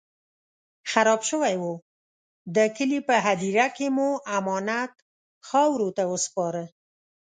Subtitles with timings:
[0.91, 1.65] خراب شوی و،
[2.55, 4.93] د کلي په هديره کې مو امانت
[5.47, 6.63] خاورو ته وسپاره.